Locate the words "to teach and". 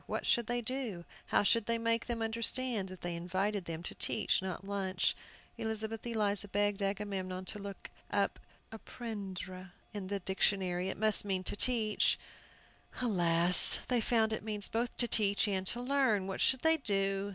14.97-15.67